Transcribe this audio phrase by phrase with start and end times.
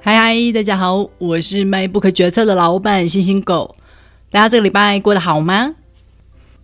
[0.00, 3.74] 嗨嗨，大家好，我是卖不可决策的老板星星狗。
[4.30, 5.74] 大家这个礼拜过得好吗？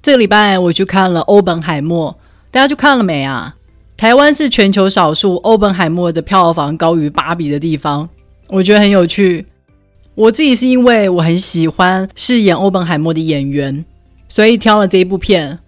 [0.01, 2.13] 这个礼拜我去看了《欧本海默》，
[2.53, 3.57] 大家去看了没啊？
[3.97, 8.09] 台湾是全球少数《欧本海默》的票房高于《芭比》的地方，
[8.51, 9.45] 我觉得很有趣。
[10.15, 13.85] 我自己是因为我很喜欢饰演欧本海默的演员，
[14.29, 15.59] 所以挑了这一部片。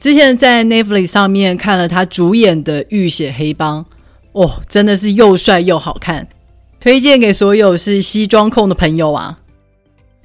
[0.00, 3.84] 之前在 Netflix 上面看了他主演的《浴血黑帮》，
[4.32, 6.26] 哦，真的是又帅又好看。
[6.84, 9.38] 推荐给所有是西装控的朋友啊！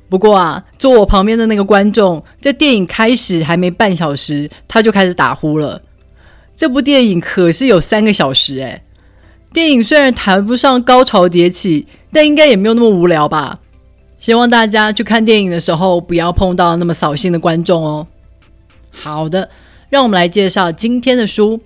[0.09, 5.81] 不过啊，坐我旁边的那个观众，在电影开始还没半小时，他就开始打呼了。
[6.57, 8.81] 这部电影可是有三个小时诶。
[9.53, 13.59] 电影虽然谈不上高潮迭起，但应该也没有那么无聊吧？
[14.19, 18.05] 希望大家去看电影的时候，不要碰到那么扫兴的观众哦。
[18.91, 19.49] 好的，
[19.89, 21.61] 让我们来介绍今天的书。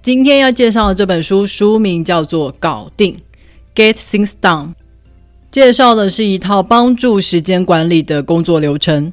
[0.00, 3.12] 今天要介绍的这本书，书名叫做《搞定》。
[3.74, 4.74] Get things done，
[5.50, 9.12] 介绍的是一套帮助时间管理的工作流程。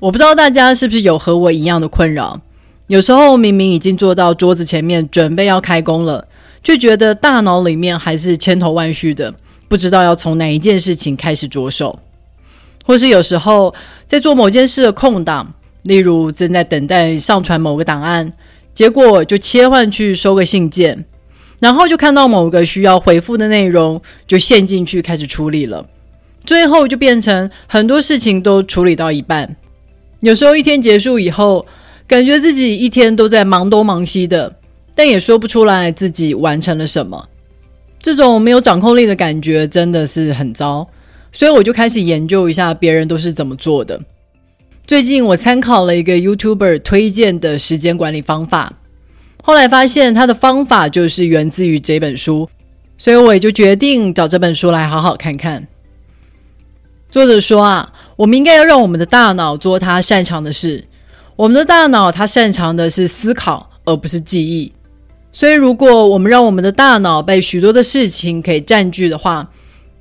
[0.00, 2.40] 我不知道大家是不是有和我一样的困扰，
[2.88, 6.26] 有时候明明已经坐到桌子前面准备要开工了，
[6.62, 9.32] 却觉得大脑里面还是千头万绪的，
[9.68, 11.98] 不知道要从哪一件事情开始着手。
[12.84, 13.74] 或是有时候
[14.06, 18.32] 在做某件事的空档，例如正在等待上传某个档案，
[18.74, 21.04] 结果就切换去收个信件。
[21.60, 25.84] 然后就看到某个需要回复的内容，就陷进去开始处理了，
[26.44, 29.56] 最后就变成很多事情都处理到一半。
[30.20, 31.66] 有时候一天结束以后，
[32.06, 34.56] 感觉自己一天都在忙东忙西的，
[34.94, 37.28] 但也说不出来自己完成了什么。
[38.00, 40.86] 这种没有掌控力的感觉真的是很糟，
[41.32, 44.00] 所以我就开始研究一下别人都是怎么做的。
[44.86, 48.72] 最近我参考了一个 YouTuber 推荐的时间管理方法。
[49.48, 52.46] 后来发现他的方法就是源自于这本书，
[52.98, 55.66] 所以我也就决定找这本书来好好看看。
[57.10, 60.84] 作者说啊，我们应该要让我们的大脑做他擅长的事。
[61.34, 64.70] 我们的大脑它擅长的是思考，而不是记忆。
[65.32, 69.50] 所以如果我们让我们的大脑被许多的事情给占据的话，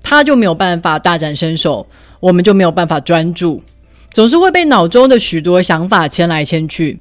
[0.03, 1.87] 它就没有办法大展身手，
[2.19, 3.63] 我们就没有办法专注，
[4.11, 6.99] 总是会被脑中的许多想法牵来牵去。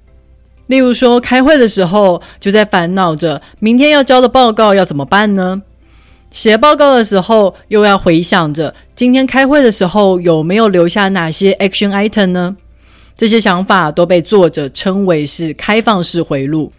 [0.67, 5.63] 例如说，开会的时候就在烦恼着明天要交的报告要怎么办呢？
[6.33, 12.57] 写报告的时候又要回想着今天开会的时候有没有留下哪些 action item 呢？
[13.17, 16.73] 这些想法都被作者称为是开放式回路，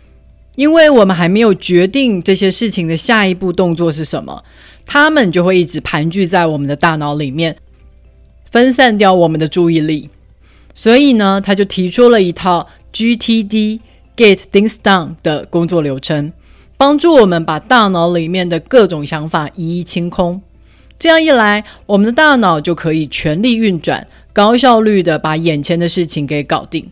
[0.56, 4.44] 因为我们还没有决定这些事情的下一步动作是什么，
[4.86, 7.56] 他们就会一直盘踞在我们的大脑里面，
[8.52, 10.10] 分散掉我们的注意力。
[10.76, 12.68] 所以呢，他就提出了一套。
[12.98, 13.80] GTD
[14.16, 16.34] Get Things Done 的工作流程，
[16.78, 20.42] 帮助我们把大脑里面的各种想法一一清空。
[20.98, 26.90] 这样一来，我们的大脑就可以全力运转，高效率的把眼前的事情给搞定。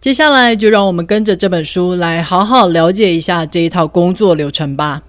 [0.00, 5.02] 接下来，就让我们跟着这本书来好好了解一下这一套工作流程吧。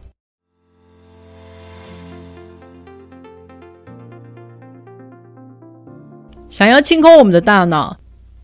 [6.49, 7.97] 想要清空我们的大脑。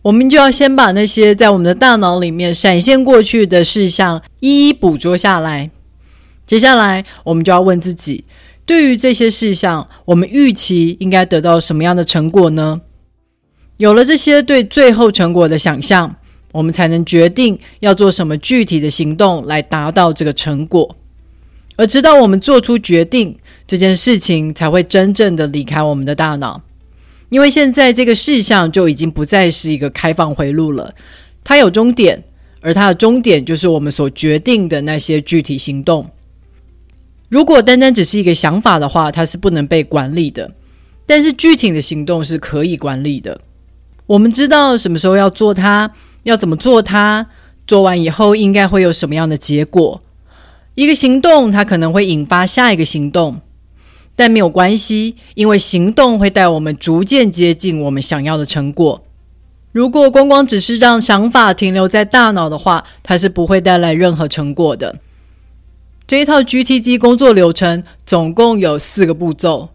[0.10, 5.70] 我们就要先把那些在我们的大脑里面闪现过去的事项一一捕捉下来。
[6.48, 8.26] 接下来，我们就要问自己：
[8.66, 12.82] 对于这些事项，我们预期应该得到什么样的成果呢？
[13.78, 16.16] 有了这些对最后成果的想象，
[16.54, 20.96] 我们才能决定要做什么具体的行动来达到这个成果。
[21.76, 23.38] 而直到我们做出决定，
[23.68, 26.64] 这件事情才会真正的离开我们的大脑。
[27.30, 30.94] 因为现在这个事项就已经不再是一个开放回路了，
[31.44, 32.24] 它有终点，
[32.62, 36.10] 而它的终点就是我们所决定的那些具体行动。
[37.30, 40.48] 如果单单只是一个想法的话，它是不能被管理的；
[41.06, 43.40] 但是具体的行动是可以管理的。
[44.08, 45.92] 我们知道什么时候要做它，
[46.24, 47.28] 要怎么做它，
[47.68, 50.02] 做完以后应该会有什么样的结果。
[50.74, 53.40] 一个行动，它可能会引发下一个行动。
[54.20, 59.06] 但没有关系，因为行动会带我们逐渐接近我们想要的成果。
[59.72, 64.98] 如果光光只是让想法停留在大脑的话，它是不会带来任何成果的。
[66.06, 69.70] 这一套 GTD 工作流程总共有四个步骤：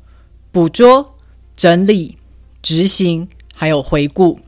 [0.52, 1.14] 捕捉、
[1.56, 2.18] 整理、
[2.60, 3.26] 执行，
[3.56, 4.40] 还有回顾。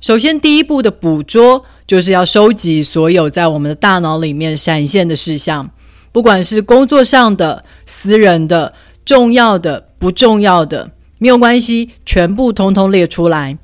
[0.00, 5.70] 首先，第一步的捕捉就是要收集所有在我们的大脑里面闪现的事项，
[6.10, 8.72] 不管是工作上的、私人的。
[9.04, 13.56] 重要的、不重要的没有关系，全部通通列出来。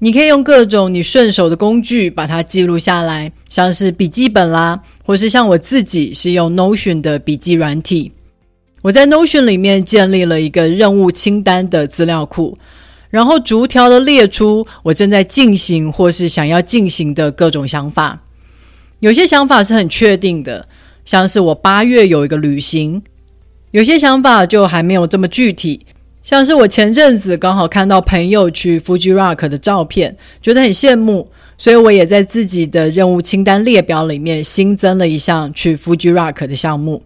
[0.00, 8.12] 你可以用各种你顺手的工具把它记录下来，像是笔记本啦，或是像我自己是用 Notion 的笔记软体。
[8.82, 12.56] 我在 Notion 里面建立了一个任务清单的资料库，
[13.10, 18.22] 然后逐条的列出我正在进行或是想要进行的各种想法。
[19.00, 20.68] 有些想法是很确定的，
[21.04, 23.02] 像是我八月有一个旅行；
[23.70, 25.84] 有些想法就还没有这么具体，
[26.22, 31.28] 像是我前阵子刚好看到朋友去 Fuji Rock 的照片，觉得很羡慕，
[31.58, 37.02] 所以我也在自己的任务清单列表里面新增了一项去 Fuji Rock 的项目。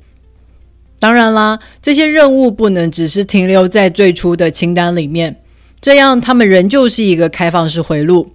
[1.00, 5.36] 当然啦，这些任务不能只是停留在最初的清单里面，
[5.80, 8.30] 这样他们仍旧是一个开放式回路。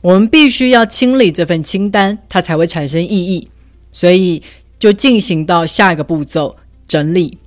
[0.00, 3.48] 我们必须要清理这份清单，它才会产生意义。
[3.92, 4.42] 所以
[4.78, 6.54] 就进行到下一个步骤——
[6.86, 7.38] 整理。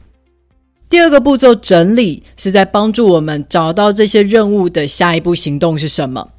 [0.90, 6.30] 第二个步骤整理是在帮助我们找到这些任务的下一步行动是什么，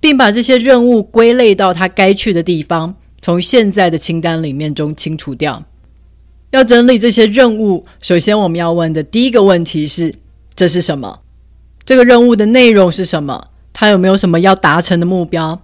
[0.00, 5.64] 并把这些任务归类到它该去的地方，从现在的清单里面中清除掉。
[6.52, 10.14] 要整理这些任务，首先我们要问的第一个问题是：
[10.56, 11.20] 这是什么？
[11.84, 13.48] 这个任务的内容是什么？
[13.72, 15.60] 它有没有什么要达成的目标？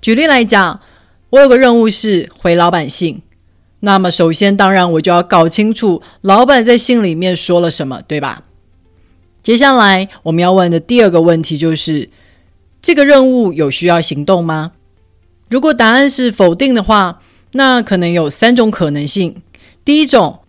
[0.00, 0.80] 举例来讲，
[1.30, 3.22] 我有个任务是回老板信，
[3.80, 8.44] 那么首先当然我就要搞清楚老板在信里面说了什么，对吧？
[9.42, 12.10] 接下来我们要问的第二个问题就是：
[12.82, 14.72] 这个任务有需要行动吗？
[15.48, 17.20] 如果答案是否定的话，
[17.52, 19.42] 那可能有三种可能性。
[19.82, 20.40] 第一种，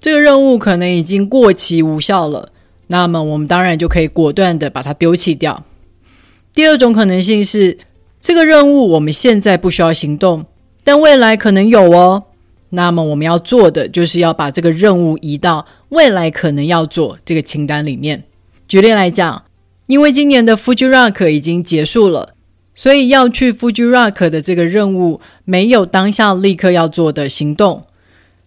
[0.00, 2.50] 这个任务可能已经过期无效了，
[2.88, 5.64] 那么我们当然就可以果断地把它丢弃掉。
[6.52, 7.78] 第二种可能性是，
[8.20, 10.44] 这个任务我们现在不需要行动，
[10.82, 12.24] 但未来可能有哦。
[12.70, 18.24] 那么我们要做的就是要把这个任务移到未来可能要做这个清单里面。
[18.68, 19.44] 举例来讲，
[19.88, 22.34] 因为今年的 Fuji Rock 已经结束了，
[22.74, 27.84] 所以要去 Fuji Rock 的这个任务没有当下立刻要做的行动。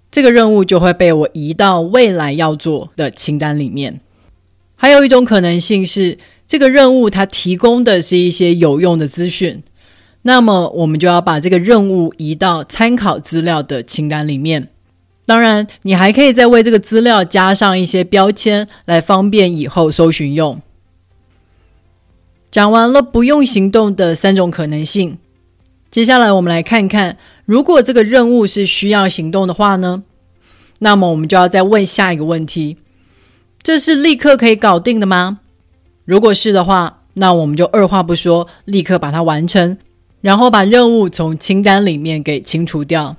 [0.10, 4.00] 这个任务就会被我移到未来要做的清单里面。
[4.76, 6.18] 还有一种可能性是，
[6.48, 9.64] 这个任务它提供的是一些有用的资讯，
[10.24, 14.70] 那么我们就要把这个任务移到参考资料的清单里面。
[15.26, 20.62] 当然，你还可以再为这个资料加上一些标签，来方便以后搜寻用。
[22.52, 25.18] 讲完了不用行动的三种可能性。
[25.90, 30.04] 接下来我们来看看，如果这个任务是需要行动的话呢？
[30.80, 32.78] 那么我们就要再问下一个问题：
[33.62, 35.40] 这是立刻可以搞定的吗？
[36.04, 39.78] 如果是的话，那我们就二话不说，立刻把它完成，
[40.24, 43.16] 然后把任务从清单里面给清除掉。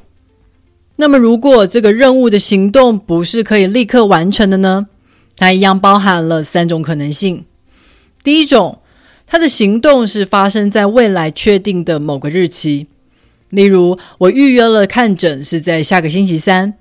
[0.96, 4.88] 那么如果这个任务的行动不是可以立刻完成的呢？
[5.36, 7.44] 它一样包含了三种可能性。
[8.24, 8.80] 第一种。
[9.26, 12.86] 它的行动是发生在未来确定的某个日期，
[13.48, 16.74] 例如我预约了看诊是在下个星期三，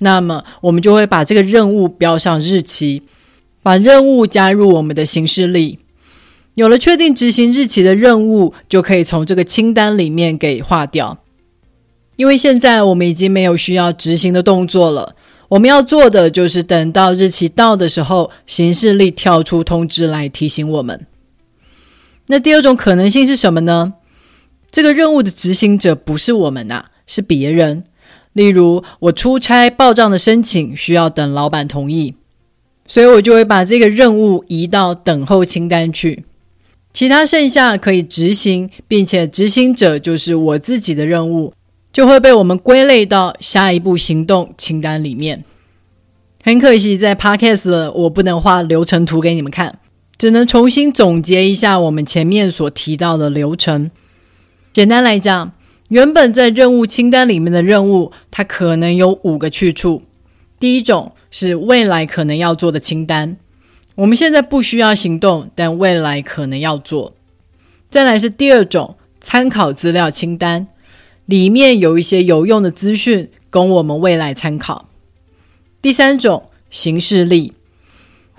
[0.00, 3.02] 那么我们就会把这个任务标上日期，
[3.62, 5.78] 把任务加入我们的行事历。
[6.56, 11.18] 有了确定执行日期的任务，就可以从这个清单里面给划掉，
[12.16, 15.14] 因为现在我们已经没有需要执行的动作了。
[15.48, 21.06] 我们要做的就是等到日期到的时候，行事历跳出通知来提醒我们。
[22.28, 23.92] 那第二种可能性是什么呢？
[24.70, 27.84] 这个任务的执行者不是我们呐、是别人。
[28.32, 32.14] 例如，我出差报账的申请需要等老板同意，
[32.88, 36.24] 所以我就会把这个任务移到等候清单去。
[36.96, 41.52] 其他剩下可以执行，并且执行者就是我自己的任务，
[41.92, 45.44] 就会被我们归类到下一步行动清单里面。
[46.42, 49.78] 很可惜，在 Podcast 我不能画流程图给你们看。
[50.16, 53.90] 只能重新总结一下我们前面所提到的流程。
[54.72, 55.52] 简单来讲，
[55.90, 60.00] 原本在任务清单里面的任务，它可能有五个去处。
[60.58, 63.36] 第一种是未来可能要做的清单，
[63.96, 67.12] 我们现在不需要行动，但未来可能要做。
[67.90, 70.68] 再来是第二种参考资料清单，
[71.24, 74.88] 里面有一些有用的资讯供我们未来参考。
[75.82, 77.52] 第三种行事历。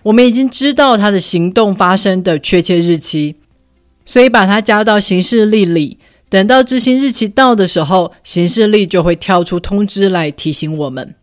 [0.04, 3.36] 我们已经知道他的行动发生的确切日期，
[4.06, 5.98] 所以把它加到行事历里。
[6.30, 11.16] 等到执行日期到的时候，行事历就会跳出通知来提醒我们。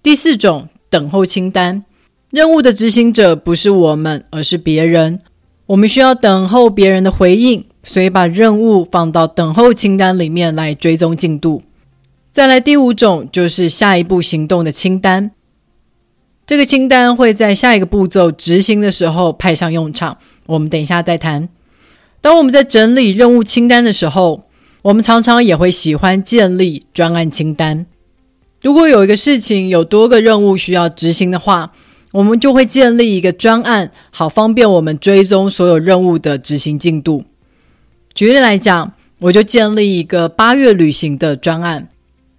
[0.00, 1.84] 第四种，等候清单，
[2.30, 5.20] 任务的执行者不是我们，而是别人。
[5.66, 11.62] 我们需要等候别人的回应，所以把任务放到等候清单里面来追踪进度。
[12.30, 15.30] 再来第五种，就是下一步行动的清单。
[16.46, 21.48] 这个清单会在下一个步骤执行的时候派上用场，我们等一下再谈。
[22.20, 24.42] 当我们在整理任务清单的时候，
[24.82, 27.86] 我们常常也会喜欢建立专案清单。
[28.62, 31.72] 如果有一个事情有多个任务需要执行的话，
[32.18, 37.22] 我们就会建立一个专案，好方便我们追踪所有任务的执行进度。
[38.12, 41.86] 举例来讲，我就建立一个八月旅行的专案，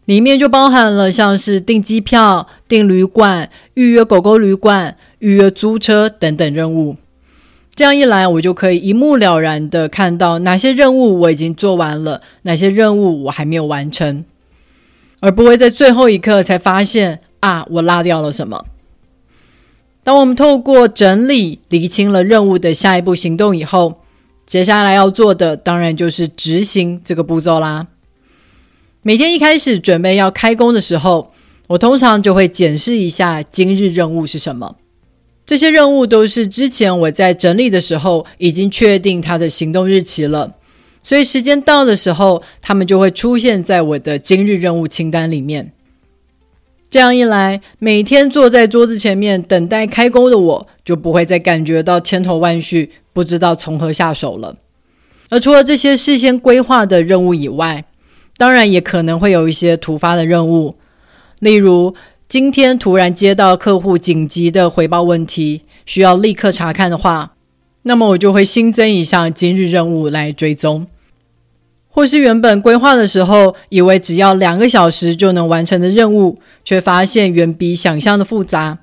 [0.03, 6.98] 里面就包含了像是订机票、订旅馆、预约狗狗旅馆、预约租车等等任务。
[7.74, 14.25] 这样一来，我就可以一目了然地看到哪些任务我已经做完了，哪些任务我还没有完成，
[15.21, 18.65] 而不会在最后一刻才发现啊，我落掉了什么。
[20.09, 24.01] 当我们透过整理厘清了任务的下一步行动以后，
[24.47, 27.85] 接下来要做的当然就是执行这个步骤啦。
[29.03, 31.31] 每天一开始准备要开工的时候，
[31.67, 34.77] 我通常就会检视一下今日任务是什么。
[35.45, 40.55] 这些任务都是之前我在整理的时候已经确定它的行动日期了，
[41.03, 45.71] 所以时间到的时候，它们就会出现在我的今日任务清单里面。
[46.89, 54.55] 这样一来，每天坐在桌子前面等待开工的我，就不会再感觉到千头万绪，不知道从何下手了。
[55.29, 57.86] 而除了这些事先规划的任务以外，
[58.38, 60.77] 当然也可能会有一些突发的任务，
[61.39, 61.93] 例如
[62.27, 67.34] 今天突然接到客户紧急的回报问题，需要立刻查看的话，
[67.84, 70.88] 那么我就会新增一项今日任务来追踪。
[72.00, 78.77] 或是原本规划的时候，以为只要两个小时就能完成的任务，却发现远比想象的复杂。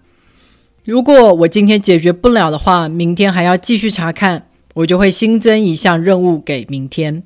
[0.85, 7.23] 如果我今天解决不了的话，明天还要继续查看，我就会新增一项任务给明天。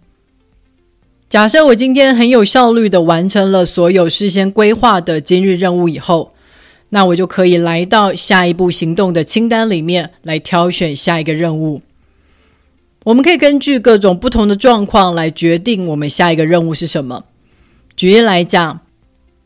[1.28, 6.32] 假设我今天很有效率地完成了所有事先规划的今日任务以后，
[6.90, 11.82] 那我就可以来到下一步行动的清单里面来挑选下一个任务。
[13.04, 17.24] 我们可以根据各种不同的状况来决定我们下一个任务是什么。
[17.96, 18.80] 举例来讲，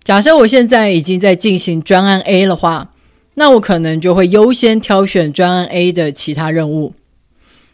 [0.02, 2.92] 假设我现在已经在进行专案 A 的话，
[3.34, 6.94] 那我可能就会优先挑选专案 A 的其他任务。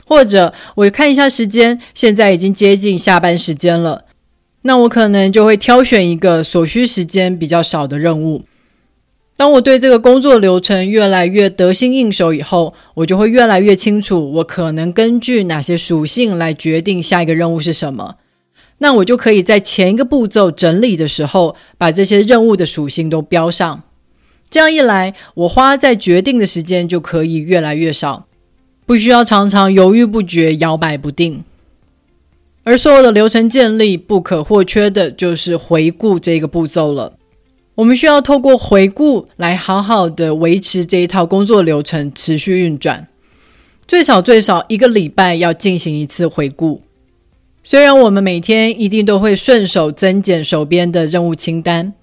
[0.07, 4.05] 或者我看一下时间，现在已经接近下班时间了，
[4.63, 8.45] 那我可能就会挑选一个所需时间比较少的任务。
[9.41, 18.17] 当我对这个工作流程越来越得心应手以后，我就会越来越清楚，我可能根据哪些属性来决定下一个任务是什么。
[18.81, 23.83] 那我就可以在前一个步骤整理的时候，把这些任务的属性都标上。
[24.51, 28.27] 这样一来，我花在决定的时间就可以越来越少，
[28.85, 31.43] 不需要常常犹豫不决、摇摆不定。
[32.65, 37.15] 而所有的流程建立不可或缺的就是回顾这个步骤了。
[37.81, 43.09] 我们需要透过回顾来好好的维持这一套工作流程持续运转，
[43.89, 46.83] 最少最少一个礼拜要进行一次回顾。
[47.63, 51.95] 虽然我们每天一定都会顺手增减手边的任务清单，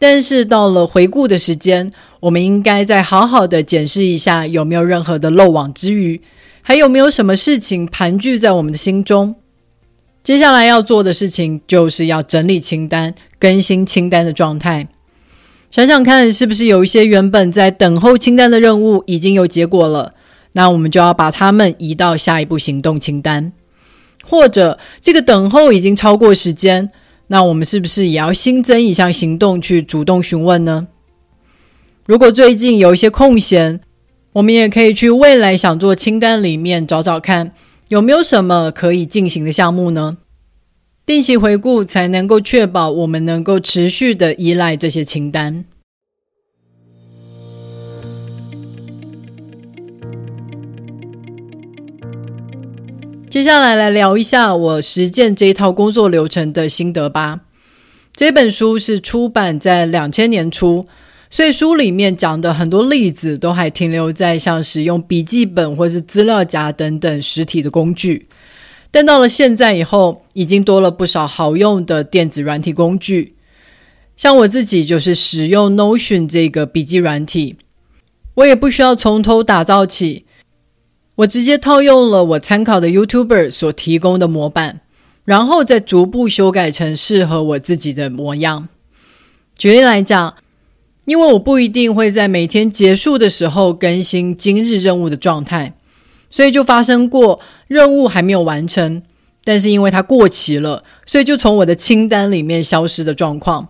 [0.00, 6.20] 但是到了回顾的时间，我们应该再好好的检视一下有没有任何的漏网之鱼，
[6.60, 9.36] 还有没有什么事情盘踞在我们的心中。
[10.24, 14.88] 接下来要做的事情就是要整理清单，更新清单的状态。
[15.70, 20.12] 想想看，是不是有一些原本在等候清单的任务已经有结果了？
[20.52, 23.52] 那我们就要把它们移到下一步行动清单。
[24.24, 26.90] 或者这个等候已经超过时间，
[27.28, 30.88] 那我们是不是也要新增一项行动去主动询问呢？
[32.04, 33.80] 如果最近有一些空闲，
[34.32, 37.52] 我们也可以去未来想做清单里面找找看，
[37.86, 40.16] 有没有什么可以进行的项目呢？
[41.10, 45.64] 定期回顾才能够确保我们能够持续的依赖这些清单。
[53.28, 57.40] 接下来来聊一下我实践这一套工作流程的心得吧。
[58.14, 60.86] 这本书是出版在两千年初，
[61.28, 68.28] 所以书里面讲的很多例子都还停留在像使用笔记本或是资料夹等等实体的工具。
[68.90, 73.34] 但到了现在以后，已经多了不少好用的电子软体工具。
[74.16, 77.56] 像我自己就是使用 Notion 这个笔记软体，
[78.34, 80.26] 我也不需要从头打造起，
[81.16, 84.80] 我直接套用了我参考的 YouTuber 所提供的模板，
[85.24, 88.68] 然后再逐步修改成适合我自己的模样。
[89.56, 90.34] 举例来讲，
[91.04, 95.74] 因为我不一定会在每天结束的时候更新今日任务的状态。
[96.30, 99.02] 所以就发生过任务还没有完成，
[99.44, 103.68] 但是因为它过期了，所以就从我的清单里面消失的状况。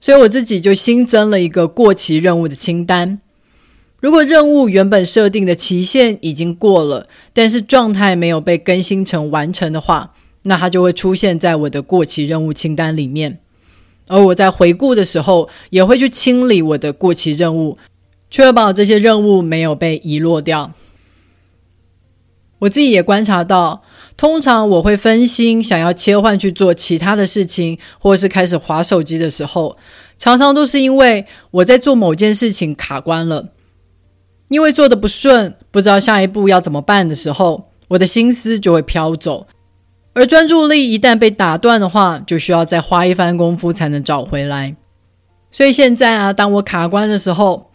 [0.00, 3.20] 所以我自己就新增了一个过期任务的清单。
[4.00, 10.12] 如果任务原本设定的期限已经过了，但是状态没有被更新成完成的话，
[10.42, 13.38] 那它就会出现在我的过期任务清单里面。
[14.08, 17.78] 而我在回顾的时候，也会去清理我的过期任务，
[18.28, 20.72] 确保这些任务没有被遗落掉。
[22.62, 23.82] 我自己也观察到，
[24.16, 29.76] 通常我会分心，想要切换去做其他的事情，或是开始划手机的时候，
[30.16, 33.48] 常常都是因为我在做某件事情卡关了，
[34.48, 39.48] 因为做得不顺，不知道下一步要怎么办的时候，我的心思就会飘走，
[40.14, 44.76] 而专注力一旦被打断的话，就需要再花一番功夫才能找回来。
[45.50, 47.72] 所以现在啊，当我卡关的时候，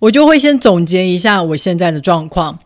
[0.00, 2.58] 我就会先总结一下我现在的状况。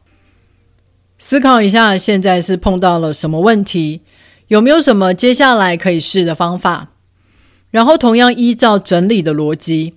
[1.18, 4.02] 思考一下，现在是碰到了什么问题？
[4.48, 6.90] 有没有什么接下来可以试的方法？
[7.70, 9.94] 然后同样依照整理的逻辑，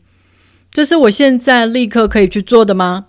[0.71, 3.07] 这是我现在立刻可以去做的吗？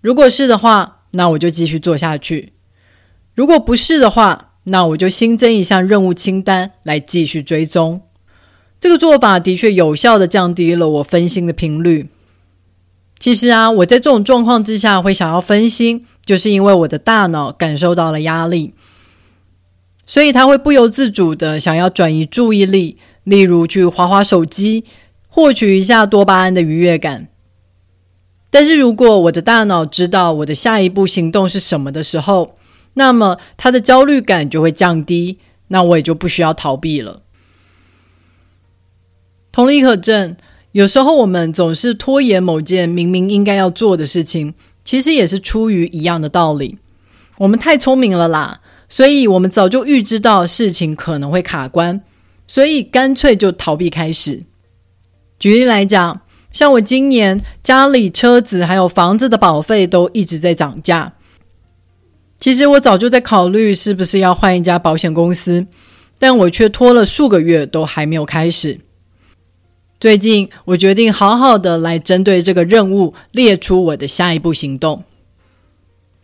[0.00, 2.48] 如果是的话，那我就继续做下去；
[3.34, 8.00] 如果不是的话，那我就新增一项任务清单来继续追踪。
[8.80, 12.08] 这个做法的确有效的降低了我分心的频率。
[13.20, 18.74] 其实啊，我在这种状况之下会想要分心，就是因为我的大脑感受到了压力，
[20.06, 24.84] 所以它会不由自主的想要转移注意力，例如去滑滑手机，
[25.28, 27.28] 获取一下多巴胺的愉悦感。
[28.50, 32.56] 但是如果我的大脑知道我的下一步行动是什么的时候，
[32.94, 35.38] 那么它的焦虑感就会降低，
[35.68, 37.22] 那我也就不需要逃避了。
[39.50, 40.36] 同理可证。
[40.72, 46.78] 有时候我们总是拖延某件明明应该要做的事情，其实也是出于一样的道理。
[47.38, 52.00] 我们太聪明了啦，所以我们早就预知到事情可能会卡关，
[52.46, 54.42] 所以干脆就逃避开始。
[55.38, 56.20] 举例来讲，
[56.52, 61.14] 像我今年家里车子还有房子的保费都一直在涨价，
[62.38, 65.66] 其实我早就在考虑是不是要换一家保险公司，
[66.18, 68.78] 但我却拖了数个月都还没有开始。
[70.02, 75.04] 最近，我决定好好的来针对这个任务列出我的下一步行动。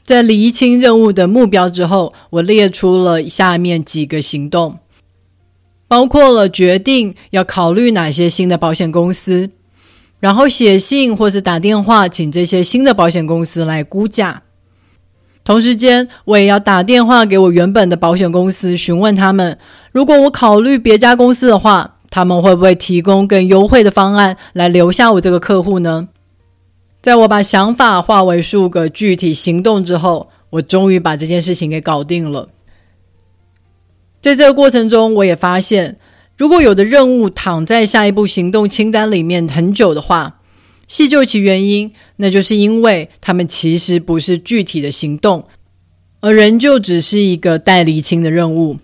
[0.02, 4.78] 在厘清任务的目标之后，我列出了下面几个行动，
[5.86, 9.48] 包括了决定要考虑哪些新的保险公司，
[10.18, 14.42] 然后写信或是打电话请这些新的保险公司来估价。
[15.44, 19.56] 同时间，我也要打电话给我原本的保险公司，询问他们，
[19.92, 21.94] 如果我考虑别家公司的话。
[22.10, 26.08] 他们会不会提供更优惠的方案来留下我这个客户呢？
[27.00, 32.48] 在我把想法化为数个具体行动之后，我终于把这件事情给搞定了。
[34.20, 35.96] 在这个过程中，我也发现，
[36.36, 40.40] 如果有的任务躺在下一步行动清单里面很久的话，
[40.88, 45.44] 细究其原因，那就是因为他们其实不是具体的行动，
[46.20, 48.78] 而仍旧只是一个待厘清的任务。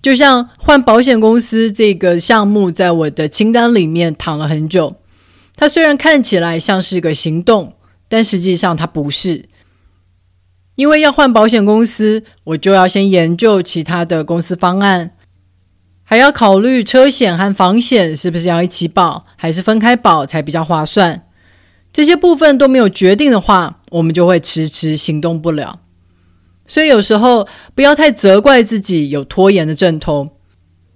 [0.00, 4.96] 就像换保险公司这个项目，在我的清单里面躺了很久。
[5.56, 7.74] 它虽然看起来像是个行动，
[8.08, 9.46] 但实际上它不是。
[10.76, 15.10] 因为要换保险公司，我就要先研究其他的公司方案，
[16.04, 21.24] 还要考虑车险和房险是不是要一起保，还是分开保才比较划算。
[21.92, 25.80] 这些部分都没有决定的话，我们就会迟迟行动不了。
[26.68, 30.28] 所以有时候不要太责怪自己有拖延的症头，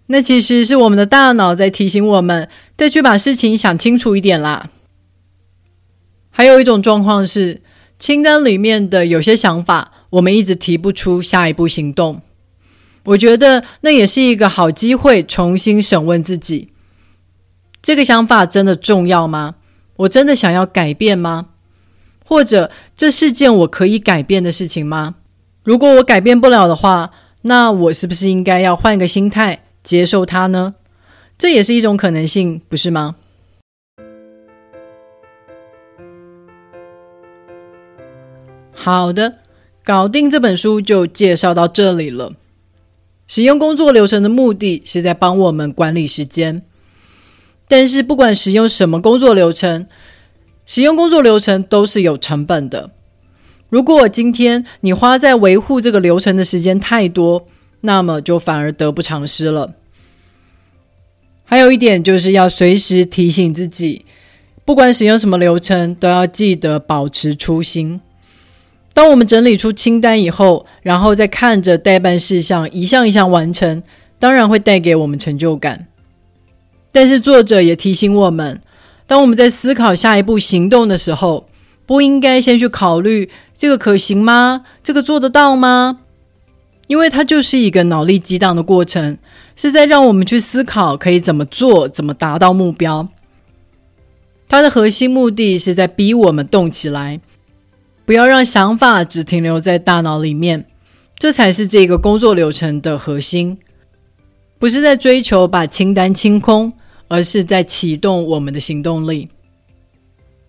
[0.07, 4.69] 那其实是我们的大脑在提醒我们再去把事情想清楚一点啦。
[6.31, 7.63] 还有一种状况是，
[7.99, 12.21] 清单里面的有些想法，我们一直提不出下一步行动。
[13.05, 16.69] 我觉得那也是一个好机会，重新审问自己：
[17.83, 19.57] 这个想法真的重要吗？
[19.97, 21.49] 我真的想要改变吗？
[22.25, 25.17] 或者这是件我可以改变的事情吗？
[25.64, 30.75] 如果我改变不了的话，那我是不是应该要换个心态接受它呢？
[31.38, 33.14] 这也是一种可能性，不是吗？
[38.72, 39.38] 好的，
[39.85, 42.33] 搞定这本书就介绍到这里了。
[43.29, 46.62] 使用工作流程的目的是在帮我们管理时间，
[47.68, 49.87] 但是不管使用什么工作流程，
[50.66, 52.90] 使用工作流程都是有成本的。
[53.73, 57.47] 如果今天你花在维护这个流程的时间太多，
[57.81, 59.73] 那么就反而得不偿失了。
[61.45, 64.05] 还有一点就是要随时提醒自己，
[64.67, 67.99] 不管使用什么流程，都要记得保持初心。
[68.93, 73.83] 当我们整理出清单以后，然后再看着待办事项一项一项完成，
[74.19, 75.87] 当然会带给我们成就感。
[76.93, 78.61] 但是作者也提醒我们，
[79.07, 81.49] 当我们在思考下一步行动的时候，
[81.87, 83.29] 不应该先去考虑
[83.62, 84.64] 这个可行吗？
[84.83, 86.01] 这个做得到吗？
[86.88, 89.16] 因为它就是一个脑力激荡的过程，
[89.55, 93.09] 是在让我们去思考可以怎么做，怎么达到目标。
[94.48, 97.20] 它的核心目的是在逼我们动起来，
[98.05, 100.66] 不要让想法只停留在大脑里面，
[101.16, 103.57] 这才是这个工作流程的核心。
[104.59, 106.72] 不是在追求把清单清空，
[107.07, 109.29] 而是在启动我们的行动力。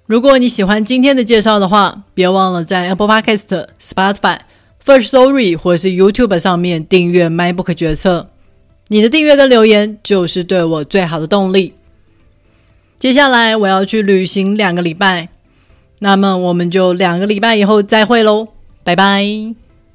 [0.06, 4.40] 如果你喜欢今天的介绍的话，别忘了在 Apple Podcast、Spotify、
[4.84, 8.28] First Story 或是 YouTube 上面订阅《MyBook 决策》。
[8.90, 11.74] 你的订阅跟留言就是对我最好的动力。
[12.98, 15.30] 接下来我要去旅行两个礼拜，
[16.00, 18.50] 那么我们就两个礼拜以后再会喽，
[18.84, 19.63] 拜拜。